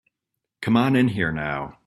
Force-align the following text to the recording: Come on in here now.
Come 0.63 0.77
on 0.77 0.95
in 0.95 1.09
here 1.09 1.31
now. 1.31 1.77